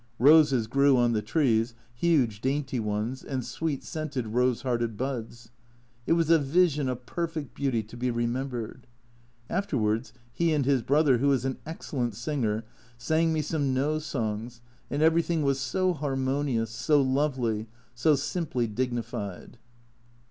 [0.17, 5.51] Roses grew on the trees, huge dainty ones, and sweet scented rose hearted buds.
[6.07, 8.87] It was a vision of perfect beauty to be remembered.
[9.47, 12.63] Afterwards he and his brother, who is an excellent singer,
[12.97, 19.59] sang me some No songs, and everything was so harmonious, so lovely, so simply dignified.